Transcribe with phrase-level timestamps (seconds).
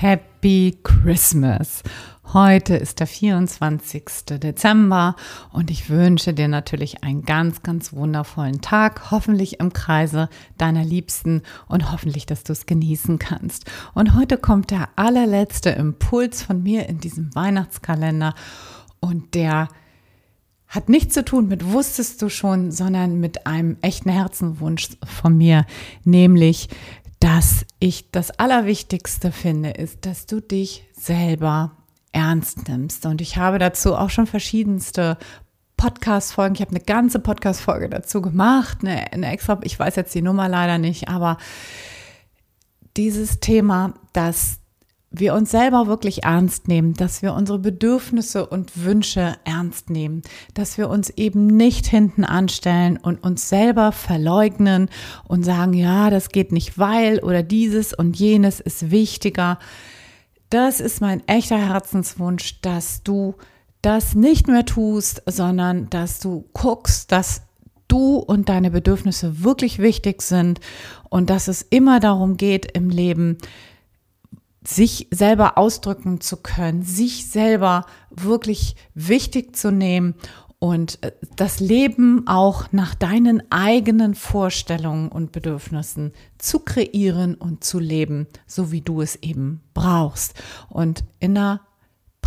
[0.00, 1.82] Happy Christmas.
[2.32, 4.04] Heute ist der 24.
[4.38, 5.16] Dezember
[5.52, 11.42] und ich wünsche dir natürlich einen ganz, ganz wundervollen Tag, hoffentlich im Kreise deiner Liebsten
[11.66, 13.64] und hoffentlich, dass du es genießen kannst.
[13.92, 18.36] Und heute kommt der allerletzte Impuls von mir in diesem Weihnachtskalender
[19.00, 19.66] und der
[20.68, 25.64] hat nichts zu tun mit wusstest du schon, sondern mit einem echten Herzenwunsch von mir,
[26.04, 26.68] nämlich
[27.20, 31.72] dass ich das Allerwichtigste finde, ist, dass du dich selber
[32.12, 33.06] ernst nimmst.
[33.06, 35.18] Und ich habe dazu auch schon verschiedenste
[35.76, 36.54] Podcast-Folgen.
[36.54, 40.48] Ich habe eine ganze Podcast-Folge dazu gemacht, eine, eine extra, ich weiß jetzt die Nummer
[40.48, 41.38] leider nicht, aber
[42.96, 44.57] dieses Thema, dass
[45.10, 50.76] wir uns selber wirklich ernst nehmen, dass wir unsere Bedürfnisse und Wünsche ernst nehmen, dass
[50.76, 54.90] wir uns eben nicht hinten anstellen und uns selber verleugnen
[55.26, 59.58] und sagen, ja, das geht nicht, weil oder dieses und jenes ist wichtiger.
[60.50, 63.34] Das ist mein echter Herzenswunsch, dass du
[63.80, 67.42] das nicht mehr tust, sondern dass du guckst, dass
[67.86, 70.60] du und deine Bedürfnisse wirklich wichtig sind
[71.08, 73.38] und dass es immer darum geht im Leben,
[74.68, 80.14] sich selber ausdrücken zu können, sich selber wirklich wichtig zu nehmen
[80.58, 87.78] und äh, das Leben auch nach deinen eigenen Vorstellungen und Bedürfnissen zu kreieren und zu
[87.78, 90.34] leben, so wie du es eben brauchst.
[90.68, 91.60] Und in der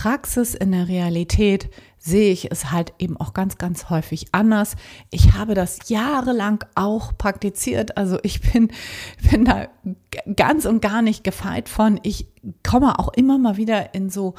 [0.00, 4.76] Praxis, in der Realität sehe ich es halt eben auch ganz, ganz häufig anders.
[5.10, 7.98] Ich habe das jahrelang auch praktiziert.
[7.98, 8.72] Also ich bin,
[9.30, 9.68] bin da
[10.36, 12.00] ganz und gar nicht gefeit von.
[12.02, 12.28] Ich
[12.66, 14.36] komme auch immer mal wieder in so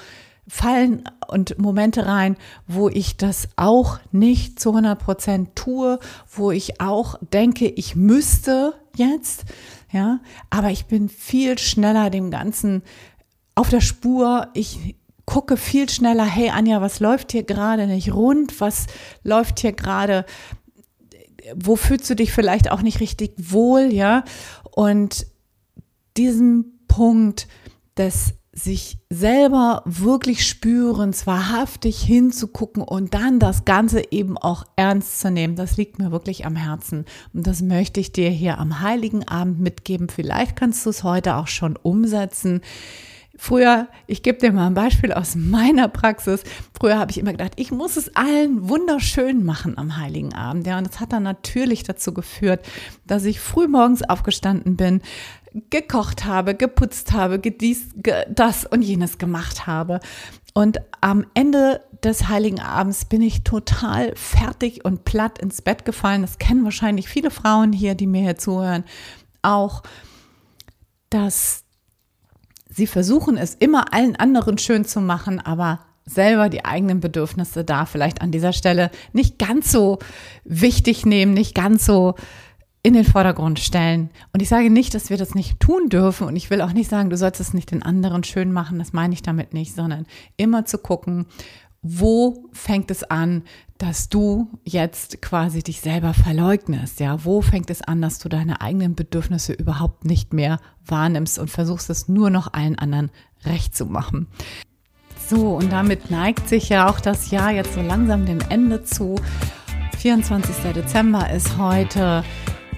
[0.47, 6.81] Fallen und Momente rein, wo ich das auch nicht zu 100 Prozent tue, wo ich
[6.81, 9.45] auch denke, ich müsste jetzt,
[9.91, 12.81] ja, aber ich bin viel schneller dem Ganzen
[13.53, 14.47] auf der Spur.
[14.53, 14.95] Ich
[15.31, 18.59] gucke viel schneller, hey Anja, was läuft hier gerade nicht rund?
[18.59, 18.87] Was
[19.23, 20.25] läuft hier gerade?
[21.55, 24.25] Wo fühlst du dich vielleicht auch nicht richtig wohl, ja?
[24.75, 25.25] Und
[26.17, 27.47] diesen Punkt
[27.97, 35.31] des sich selber wirklich spüren, wahrhaftig hinzugucken und dann das Ganze eben auch ernst zu
[35.31, 37.05] nehmen, das liegt mir wirklich am Herzen.
[37.33, 40.09] Und das möchte ich dir hier am Heiligen Abend mitgeben.
[40.09, 42.59] Vielleicht kannst du es heute auch schon umsetzen.
[43.43, 46.43] Früher, ich gebe dir mal ein Beispiel aus meiner Praxis.
[46.79, 50.67] Früher habe ich immer gedacht, ich muss es allen wunderschön machen am Heiligen Abend.
[50.67, 52.63] Ja, und das hat dann natürlich dazu geführt,
[53.07, 55.01] dass ich früh morgens aufgestanden bin,
[55.71, 57.87] gekocht habe, geputzt habe, gedies,
[58.29, 60.01] das und jenes gemacht habe.
[60.53, 66.21] Und am Ende des Heiligen Abends bin ich total fertig und platt ins Bett gefallen.
[66.21, 68.83] Das kennen wahrscheinlich viele Frauen hier, die mir hier zuhören,
[69.41, 69.81] auch,
[71.09, 71.63] dass
[72.71, 77.85] sie versuchen es immer allen anderen schön zu machen, aber selber die eigenen Bedürfnisse da
[77.85, 79.99] vielleicht an dieser Stelle nicht ganz so
[80.43, 82.15] wichtig nehmen, nicht ganz so
[82.83, 84.09] in den Vordergrund stellen.
[84.33, 86.25] Und ich sage nicht, dass wir das nicht tun dürfen.
[86.25, 88.93] Und ich will auch nicht sagen, du sollst es nicht den anderen schön machen, das
[88.93, 91.27] meine ich damit nicht, sondern immer zu gucken,
[91.83, 93.43] wo fängt es an,
[93.81, 96.99] dass du jetzt quasi dich selber verleugnest?
[96.99, 101.49] Ja, wo fängt es an, dass du deine eigenen Bedürfnisse überhaupt nicht mehr wahrnimmst und
[101.49, 103.09] versuchst es nur noch allen anderen
[103.43, 104.27] recht zu machen?
[105.27, 109.15] So, und damit neigt sich ja auch das Jahr jetzt so langsam dem Ende zu.
[109.97, 110.73] 24.
[110.73, 112.23] Dezember ist heute.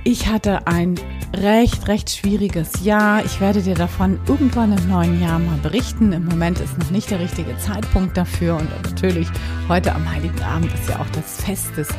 [0.05, 0.95] Ich hatte ein
[1.35, 3.25] recht, recht schwieriges Jahr.
[3.25, 6.11] Ich werde dir davon irgendwann im neuen Jahr mal berichten.
[6.13, 8.57] Im Moment ist noch nicht der richtige Zeitpunkt dafür.
[8.57, 9.27] Und natürlich
[9.67, 11.89] heute am Heiligen Abend ist ja auch das Fest des,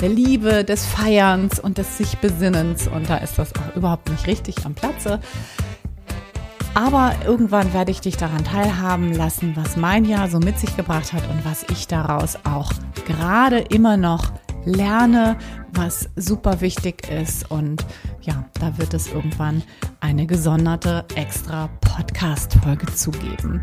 [0.00, 2.86] der Liebe, des Feierns und des sich Besinnens.
[2.86, 5.20] Und da ist das auch überhaupt nicht richtig am Platze.
[6.74, 11.12] Aber irgendwann werde ich dich daran teilhaben lassen, was mein Jahr so mit sich gebracht
[11.12, 12.72] hat und was ich daraus auch
[13.06, 14.32] gerade immer noch
[14.64, 15.36] lerne,
[15.72, 17.50] was super wichtig ist.
[17.50, 17.84] Und
[18.22, 19.62] ja, da wird es irgendwann
[20.00, 23.62] eine gesonderte extra Podcast-Folge zugeben.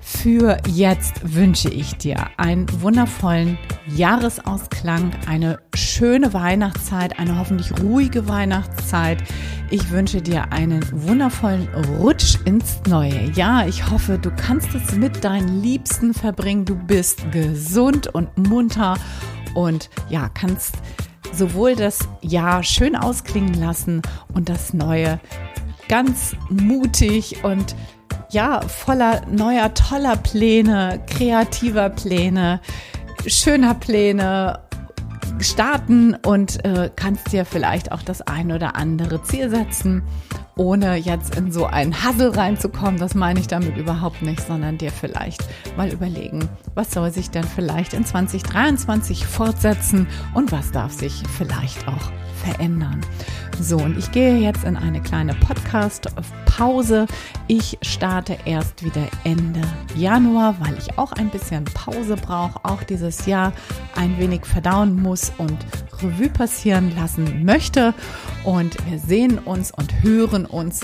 [0.00, 3.58] Für jetzt wünsche ich dir einen wundervollen
[3.88, 9.22] Jahresausklang, eine schöne Weihnachtszeit, eine hoffentlich ruhige Weihnachtszeit.
[9.70, 11.68] Ich wünsche dir einen wundervollen
[11.98, 13.66] Rutsch ins neue Jahr.
[13.66, 16.64] Ich hoffe, du kannst es mit deinen Liebsten verbringen.
[16.64, 18.96] Du bist gesund und munter
[19.54, 20.76] und ja, kannst
[21.36, 24.02] sowohl das Jahr schön ausklingen lassen
[24.32, 25.20] und das neue
[25.88, 27.76] ganz mutig und
[28.30, 32.60] ja, voller neuer, toller Pläne, kreativer Pläne,
[33.26, 34.60] schöner Pläne
[35.38, 40.02] starten und äh, kannst dir vielleicht auch das ein oder andere Ziel setzen,
[40.56, 42.98] ohne jetzt in so einen Hassel reinzukommen.
[42.98, 45.44] Das meine ich damit überhaupt nicht, sondern dir vielleicht
[45.76, 51.86] mal überlegen, was soll sich denn vielleicht in 2023 fortsetzen und was darf sich vielleicht
[51.86, 52.10] auch
[52.42, 53.02] verändern.
[53.60, 55.34] So, und ich gehe jetzt in eine kleine
[56.56, 57.06] Podcast-Pause.
[57.48, 59.60] Ich starte erst wieder Ende
[59.94, 63.52] Januar, weil ich auch ein bisschen Pause brauche, auch dieses Jahr
[63.94, 65.56] ein wenig verdauen muss und
[66.02, 67.94] Revue passieren lassen möchte.
[68.44, 70.80] Und wir sehen uns und hören uns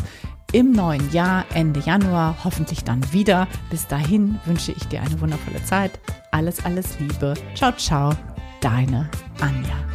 [0.52, 3.48] im neuen Jahr, Ende Januar, hoffentlich dann wieder.
[3.70, 5.98] Bis dahin wünsche ich dir eine wundervolle Zeit.
[6.30, 7.34] Alles, alles Liebe.
[7.54, 8.12] Ciao, ciao.
[8.60, 9.10] Deine
[9.40, 9.91] Anja.